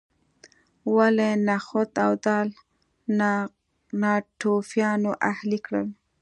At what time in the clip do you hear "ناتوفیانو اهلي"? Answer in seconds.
4.01-5.59